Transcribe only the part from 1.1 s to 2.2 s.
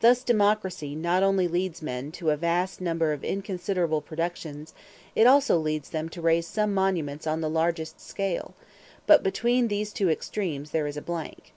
only leads men